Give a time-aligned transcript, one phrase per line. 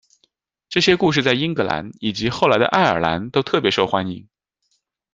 [0.67, 4.27] 这些故事在英格兰、以及后来的爱尔兰都特别受欢迎。